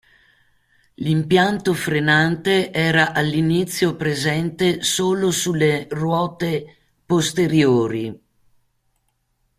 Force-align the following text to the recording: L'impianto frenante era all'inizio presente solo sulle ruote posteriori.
L'impianto 0.95 1.75
frenante 1.75 2.71
era 2.71 3.13
all'inizio 3.13 3.95
presente 3.95 4.81
solo 4.81 5.29
sulle 5.29 5.85
ruote 5.91 6.75
posteriori. 7.05 8.19